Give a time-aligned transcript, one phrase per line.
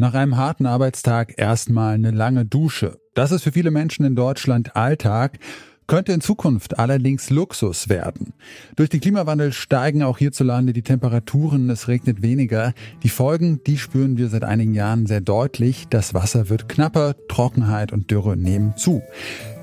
[0.00, 3.00] Nach einem harten Arbeitstag erstmal eine lange Dusche.
[3.14, 5.40] Das ist für viele Menschen in Deutschland Alltag,
[5.88, 8.32] könnte in Zukunft allerdings Luxus werden.
[8.76, 12.74] Durch den Klimawandel steigen auch hierzulande die Temperaturen, es regnet weniger.
[13.02, 15.88] Die Folgen, die spüren wir seit einigen Jahren sehr deutlich.
[15.90, 19.02] Das Wasser wird knapper, Trockenheit und Dürre nehmen zu.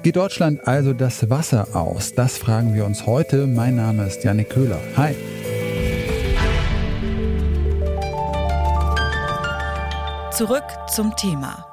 [0.03, 2.13] Geht Deutschland also das Wasser aus?
[2.13, 3.47] Das fragen wir uns heute.
[3.47, 4.81] Mein Name ist Janik Köhler.
[4.97, 5.15] Hi.
[10.35, 11.65] Zurück zum Thema.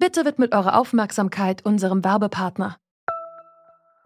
[0.00, 2.76] Bitte widmet eure Aufmerksamkeit unserem Werbepartner.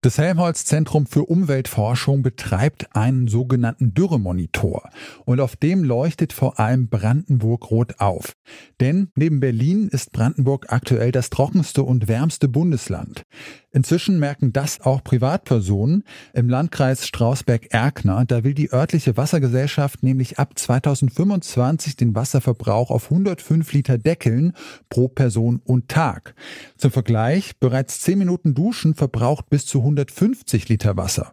[0.00, 4.88] Das Helmholtz Zentrum für Umweltforschung betreibt einen sogenannten Dürremonitor
[5.24, 8.34] und auf dem leuchtet vor allem Brandenburg rot auf.
[8.78, 13.24] Denn neben Berlin ist Brandenburg aktuell das trockenste und wärmste Bundesland.
[13.70, 18.24] Inzwischen merken das auch Privatpersonen im Landkreis Strausberg-Erkner.
[18.24, 24.54] Da will die örtliche Wassergesellschaft nämlich ab 2025 den Wasserverbrauch auf 105 Liter deckeln
[24.88, 26.34] pro Person und Tag.
[26.78, 31.32] Zum Vergleich, bereits 10 Minuten Duschen verbraucht bis zu 150 Liter Wasser.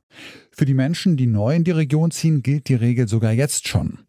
[0.52, 4.00] Für die Menschen, die neu in die Region ziehen, gilt die Regel sogar jetzt schon.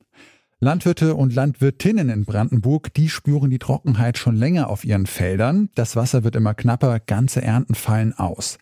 [0.61, 5.69] Landwirte und Landwirtinnen in Brandenburg, die spüren die Trockenheit schon länger auf ihren Feldern.
[5.75, 8.59] Das Wasser wird immer knapper, ganze Ernten fallen aus.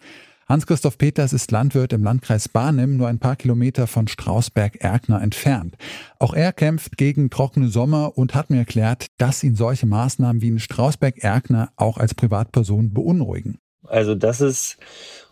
[0.49, 5.77] Hans-Christoph Peters ist Landwirt im Landkreis Barnim, nur ein paar Kilometer von Strausberg-Erkner entfernt.
[6.19, 10.49] Auch er kämpft gegen trockene Sommer und hat mir erklärt, dass ihn solche Maßnahmen wie
[10.49, 13.59] in Strausberg-Erkner auch als Privatperson beunruhigen.
[13.85, 14.79] Also das ist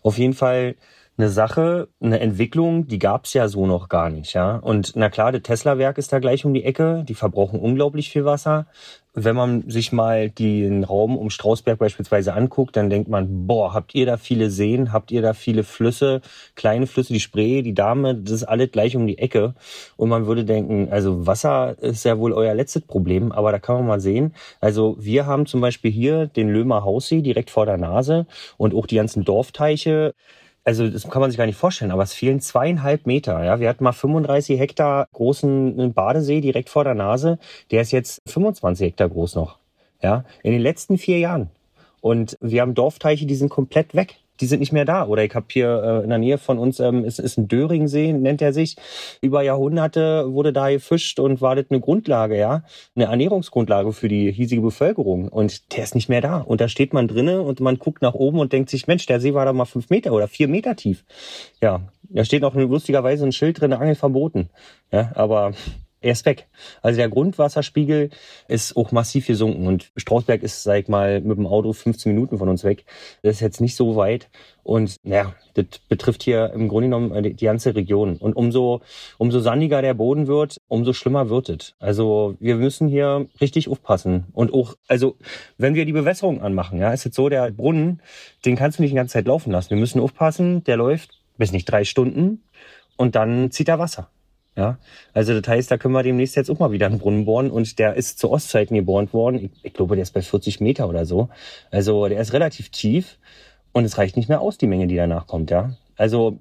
[0.03, 0.77] auf jeden Fall
[1.19, 4.57] eine Sache, eine Entwicklung, die gab's ja so noch gar nicht, ja.
[4.57, 8.25] Und na klar, das Tesla-Werk ist da gleich um die Ecke, die verbrauchen unglaublich viel
[8.25, 8.67] Wasser.
[9.15, 13.95] Wenn man sich mal den Raum um Strausberg beispielsweise anguckt, dann denkt man, boah, habt
[13.95, 16.23] ihr da viele Seen, habt ihr da viele Flüsse,
[16.55, 19.55] kleine Flüsse, die Spree, die Dame, das ist alles gleich um die Ecke.
[19.99, 23.77] Und man würde denken, also Wasser ist ja wohl euer letztes Problem, aber da kann
[23.77, 24.33] man mal sehen.
[24.61, 28.87] Also wir haben zum Beispiel hier den Lömer Haussee direkt vor der Nase und auch
[28.87, 30.15] die ganzen Dorfteiche
[30.65, 33.43] also das kann man sich gar nicht vorstellen, aber es fehlen zweieinhalb Meter.
[33.45, 37.39] Ja, wir hatten mal 35 Hektar großen Badesee direkt vor der Nase.
[37.71, 39.59] Der ist jetzt 25 Hektar groß noch.
[40.03, 41.51] Ja, in den letzten vier Jahren.
[42.01, 45.07] Und wir haben Dorfteiche, die sind komplett weg die sind nicht mehr da.
[45.07, 48.13] Oder ich habe hier äh, in der Nähe von uns, ähm, ist, ist ein Döringsee,
[48.13, 48.77] nennt er sich.
[49.21, 54.33] Über Jahrhunderte wurde da gefischt und war das eine Grundlage, ja, eine Ernährungsgrundlage für die
[54.33, 55.29] hiesige Bevölkerung.
[55.29, 56.39] Und der ist nicht mehr da.
[56.39, 59.21] Und da steht man drinnen und man guckt nach oben und denkt sich, Mensch, der
[59.21, 61.05] See war da mal fünf Meter oder vier Meter tief.
[61.61, 64.51] Ja, da steht auch lustigerweise ein Schild drin, Angel verboten.
[64.91, 65.53] Ja, aber
[66.03, 66.49] er ist weg.
[66.83, 68.11] Also der Grundwasserspiegel
[68.49, 72.39] ist auch massiv gesunken und Strausberg ist, sag ich mal, mit dem Auto 15 Minuten
[72.39, 72.85] von uns weg.
[73.23, 74.29] Das ist jetzt nicht so weit
[74.65, 78.17] und naja, das betrifft hier im Grunde genommen äh, die ganze Region.
[78.17, 78.81] Und umso,
[79.19, 81.75] umso sandiger der Boden wird, umso schlimmer wird es.
[81.79, 84.27] Also wir müssen hier richtig aufpassen.
[84.33, 85.17] Und auch, also
[85.59, 88.03] wenn wir die Bewässerung anmachen, ja, ist jetzt so, der Brunnen,
[88.45, 89.71] den kannst du nicht die ganze Zeit laufen lassen.
[89.71, 92.43] Wir müssen aufpassen, der läuft bis nicht drei Stunden
[92.97, 94.11] und dann zieht er Wasser.
[94.55, 94.79] Ja,
[95.15, 97.79] also das heißt, da können wir demnächst jetzt auch mal wieder einen Brunnen bohren und
[97.79, 99.37] der ist zu Ostzeiten gebohrt worden.
[99.37, 101.31] Ich, ich glaube, der ist bei 40 Meter oder so.
[101.71, 103.19] Also der ist relativ tief
[103.73, 105.77] und es reicht nicht mehr aus, die Menge, die danach kommt, ja.
[105.97, 106.39] Also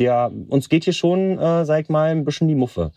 [0.00, 2.90] der, uns geht hier schon, äh, sag ich mal, ein bisschen die Muffe.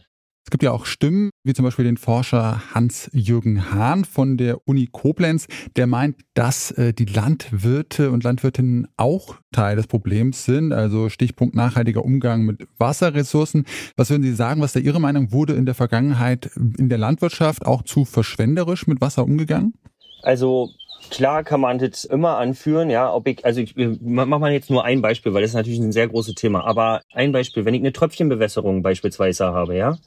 [0.47, 4.88] Es gibt ja auch Stimmen, wie zum Beispiel den Forscher Hans-Jürgen Hahn von der Uni
[4.90, 10.72] Koblenz, der meint, dass äh, die Landwirte und Landwirtinnen auch Teil des Problems sind.
[10.72, 13.66] Also Stichpunkt nachhaltiger Umgang mit Wasserressourcen.
[13.97, 17.66] Was würden Sie sagen, was da Ihre Meinung wurde in der Vergangenheit in der Landwirtschaft
[17.66, 19.73] auch zu verschwenderisch mit Wasser umgegangen?
[20.22, 20.70] Also
[21.09, 24.84] Klar kann man das immer anführen, ja, ob ich, also ich mach mal jetzt nur
[24.84, 26.66] ein Beispiel, weil das ist natürlich ein sehr großes Thema.
[26.66, 29.97] Aber ein Beispiel, wenn ich eine Tröpfchenbewässerung beispielsweise habe, ja,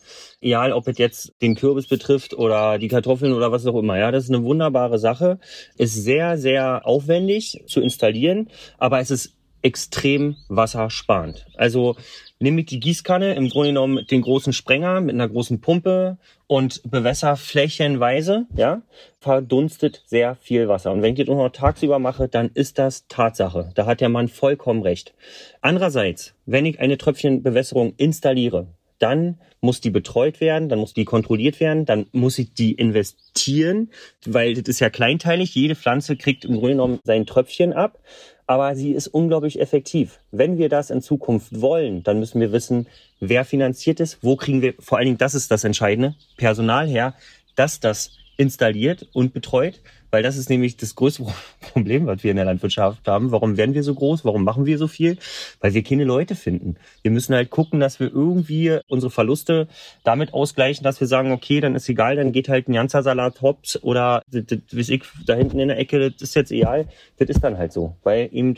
[0.40, 4.10] egal ob es jetzt den Kürbis betrifft oder die Kartoffeln oder was auch immer, ja,
[4.10, 5.38] das ist eine wunderbare Sache,
[5.76, 8.48] ist sehr, sehr aufwendig zu installieren,
[8.78, 11.46] aber es ist extrem wassersparend.
[11.56, 11.96] Also
[12.38, 16.82] nehme ich die Gießkanne, im Grunde genommen den großen Sprenger mit einer großen Pumpe und
[16.90, 18.82] bewässer flächenweise, ja,
[19.20, 20.92] verdunstet sehr viel Wasser.
[20.92, 23.70] Und wenn ich das noch tagsüber mache, dann ist das Tatsache.
[23.74, 25.14] Da hat der Mann vollkommen recht.
[25.60, 28.68] Andererseits, wenn ich eine Tröpfchenbewässerung installiere,
[29.00, 33.90] dann muss die betreut werden, dann muss die kontrolliert werden, dann muss ich die investieren,
[34.24, 35.54] weil das ist ja kleinteilig.
[35.54, 37.98] Jede Pflanze kriegt im Grunde genommen sein Tröpfchen ab,
[38.46, 40.20] aber sie ist unglaublich effektiv.
[40.30, 42.86] Wenn wir das in Zukunft wollen, dann müssen wir wissen,
[43.20, 47.14] wer finanziert es, wo kriegen wir, vor allen Dingen, das ist das Entscheidende, Personal her,
[47.56, 51.26] dass das installiert und betreut, weil das ist nämlich das größte
[51.60, 53.32] Problem, was wir in der Landwirtschaft haben.
[53.32, 54.24] Warum werden wir so groß?
[54.24, 55.18] Warum machen wir so viel?
[55.60, 56.76] Weil wir keine Leute finden.
[57.02, 59.68] Wir müssen halt gucken, dass wir irgendwie unsere Verluste
[60.04, 63.42] damit ausgleichen, dass wir sagen, okay, dann ist egal, dann geht halt ein ganzer Salat
[63.42, 66.88] hops oder das, das, das ich da hinten in der Ecke, das ist jetzt egal.
[67.18, 68.54] Das ist dann halt so, weil eben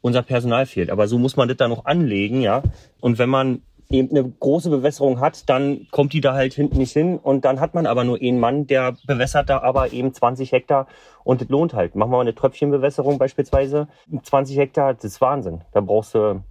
[0.00, 0.88] unser Personal fehlt.
[0.88, 2.62] Aber so muss man das dann noch anlegen, ja.
[3.00, 3.60] Und wenn man
[3.90, 7.60] eben eine große Bewässerung hat, dann kommt die da halt hinten nicht hin und dann
[7.60, 10.86] hat man aber nur einen Mann, der bewässert da aber eben 20 Hektar
[11.24, 11.94] und das lohnt halt.
[11.94, 13.88] Machen wir mal eine Tröpfchenbewässerung beispielsweise,
[14.22, 15.62] 20 Hektar, das ist Wahnsinn.
[15.72, 16.42] Da brauchst du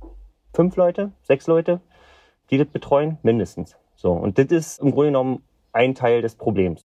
[0.54, 1.82] fünf Leute, sechs Leute,
[2.50, 3.76] die das betreuen, mindestens.
[3.96, 5.44] So, und das ist im Grunde genommen
[5.74, 6.82] ein Teil des Problems.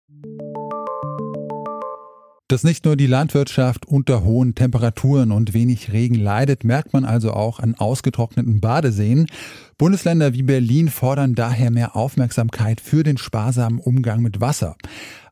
[2.50, 7.32] Dass nicht nur die Landwirtschaft unter hohen Temperaturen und wenig Regen leidet, merkt man also
[7.32, 9.28] auch an ausgetrockneten Badeseen.
[9.78, 14.78] Bundesländer wie Berlin fordern daher mehr Aufmerksamkeit für den sparsamen Umgang mit Wasser.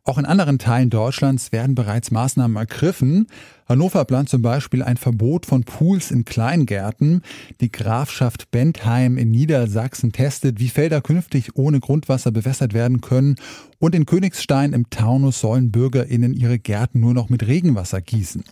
[0.08, 3.28] Auch in anderen Teilen Deutschlands werden bereits Maßnahmen ergriffen.
[3.68, 7.24] Hannover plant zum Beispiel ein Verbot von Pools in Kleingärten.
[7.60, 13.36] Die Grafschaft Bentheim in Niedersachsen testet, wie Felder künftig ohne Grundwasser bewässert werden können.
[13.80, 18.46] Und in Königstein im Taunus sollen BürgerInnen ihre Gärten nur noch mit Regenwasser gießen.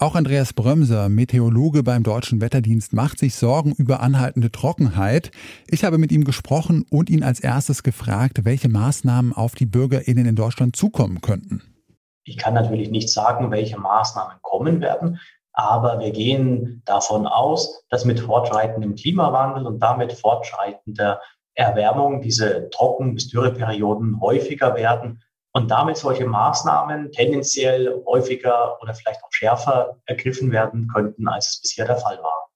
[0.00, 5.30] Auch Andreas Brömser, Meteorologe beim Deutschen Wetterdienst, macht sich Sorgen über anhaltende Trockenheit.
[5.66, 10.24] Ich habe mit ihm gesprochen und ihn als erstes gefragt, welche Maßnahmen auf die BürgerInnen
[10.24, 11.60] in Deutschland zukommen könnten.
[12.24, 15.20] Ich kann natürlich nicht sagen, welche Maßnahmen kommen werden,
[15.52, 21.20] aber wir gehen davon aus, dass mit fortschreitendem Klimawandel und damit fortschreitender
[21.52, 25.20] Erwärmung diese Trocken- bis Dürreperioden häufiger werden
[25.52, 31.60] und damit solche Maßnahmen tendenziell häufiger oder vielleicht auch schärfer ergriffen werden könnten, als es
[31.60, 32.50] bisher der Fall war.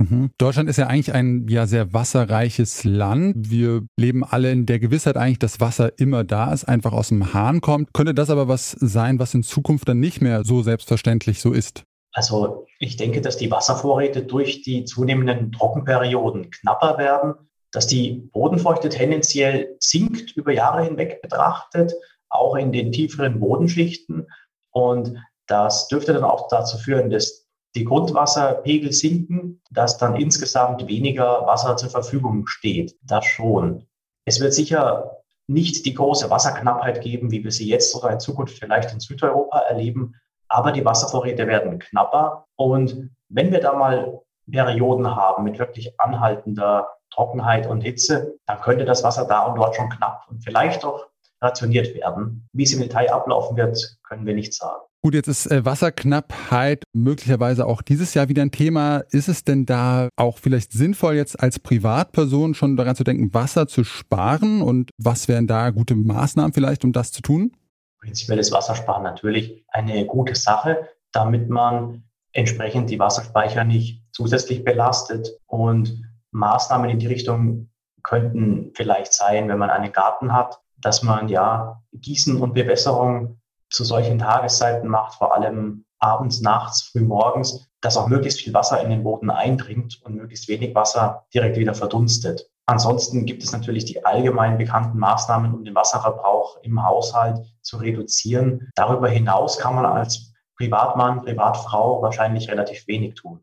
[0.00, 0.30] Mhm.
[0.38, 3.50] Deutschland ist ja eigentlich ein ja sehr wasserreiches Land.
[3.50, 7.34] Wir leben alle in der Gewissheit eigentlich, dass Wasser immer da ist, einfach aus dem
[7.34, 7.92] Hahn kommt.
[7.92, 11.84] Könnte das aber was sein, was in Zukunft dann nicht mehr so selbstverständlich so ist?
[12.12, 17.34] Also ich denke, dass die Wasservorräte durch die zunehmenden Trockenperioden knapper werden,
[17.70, 21.92] dass die Bodenfeuchte tendenziell sinkt über Jahre hinweg betrachtet
[22.30, 24.26] auch in den tieferen Bodenschichten.
[24.70, 25.16] Und
[25.46, 31.76] das dürfte dann auch dazu führen, dass die Grundwasserpegel sinken, dass dann insgesamt weniger Wasser
[31.76, 32.96] zur Verfügung steht.
[33.02, 33.86] Das schon.
[34.24, 38.58] Es wird sicher nicht die große Wasserknappheit geben, wie wir sie jetzt oder in Zukunft
[38.58, 40.14] vielleicht in Südeuropa erleben,
[40.48, 42.46] aber die Wasservorräte werden knapper.
[42.56, 48.84] Und wenn wir da mal Perioden haben mit wirklich anhaltender Trockenheit und Hitze, dann könnte
[48.84, 51.06] das Wasser da und dort schon knapp und vielleicht auch
[51.40, 52.48] rationiert werden.
[52.52, 54.82] Wie es im Detail ablaufen wird, können wir nicht sagen.
[55.02, 58.98] Gut, jetzt ist äh, Wasserknappheit möglicherweise auch dieses Jahr wieder ein Thema.
[59.10, 63.66] Ist es denn da auch vielleicht sinnvoll, jetzt als Privatperson schon daran zu denken, Wasser
[63.66, 64.60] zu sparen?
[64.60, 67.56] Und was wären da gute Maßnahmen vielleicht, um das zu tun?
[68.00, 75.30] Prinzipiell ist Wassersparen natürlich eine gute Sache, damit man entsprechend die Wasserspeicher nicht zusätzlich belastet.
[75.46, 76.02] Und
[76.32, 77.70] Maßnahmen in die Richtung
[78.02, 83.84] könnten vielleicht sein, wenn man einen Garten hat, dass man ja Gießen und Bewässerung zu
[83.84, 88.90] solchen Tageszeiten macht, vor allem abends, nachts, früh morgens, dass auch möglichst viel Wasser in
[88.90, 92.50] den Boden eindringt und möglichst wenig Wasser direkt wieder verdunstet.
[92.66, 98.70] Ansonsten gibt es natürlich die allgemein bekannten Maßnahmen, um den Wasserverbrauch im Haushalt zu reduzieren.
[98.76, 103.42] Darüber hinaus kann man als Privatmann, Privatfrau wahrscheinlich relativ wenig tun.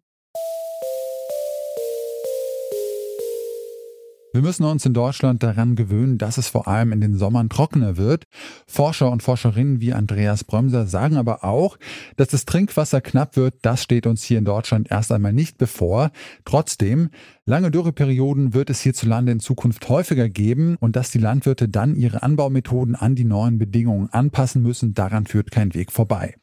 [4.37, 7.97] Wir müssen uns in Deutschland daran gewöhnen, dass es vor allem in den Sommern trockener
[7.97, 8.25] wird.
[8.67, 11.77] Forscher und Forscherinnen wie Andreas Brömser sagen aber auch,
[12.17, 13.55] dass das Trinkwasser knapp wird.
[13.63, 16.11] Das steht uns hier in Deutschland erst einmal nicht bevor.
[16.45, 17.09] Trotzdem,
[17.47, 22.21] lange Dürreperioden wird es hierzulande in Zukunft häufiger geben und dass die Landwirte dann ihre
[22.21, 26.35] Anbaumethoden an die neuen Bedingungen anpassen müssen, daran führt kein Weg vorbei.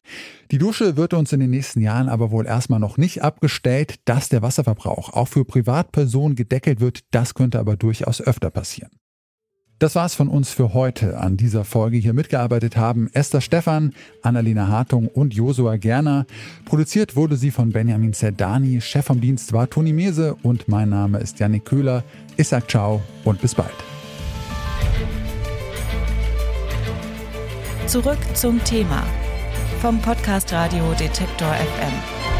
[0.51, 3.95] Die Dusche wird uns in den nächsten Jahren aber wohl erstmal noch nicht abgestellt.
[4.05, 8.91] Dass der Wasserverbrauch auch für Privatpersonen gedeckelt wird, das könnte aber durchaus öfter passieren.
[9.77, 11.19] Das war's von uns für heute.
[11.19, 16.25] An dieser Folge hier mitgearbeitet haben Esther Stephan, Annalena Hartung und Josua Gerner.
[16.63, 18.79] Produziert wurde sie von Benjamin Zerdani.
[18.79, 22.03] Chef vom Dienst war Toni Mese und mein Name ist Janik Köhler.
[22.37, 23.73] Ich sag ciao und bis bald.
[27.87, 29.03] Zurück zum Thema
[29.81, 32.34] vom Podcast Radio Detektor FM.